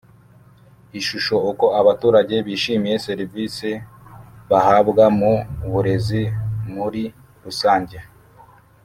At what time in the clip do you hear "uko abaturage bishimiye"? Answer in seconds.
1.51-2.95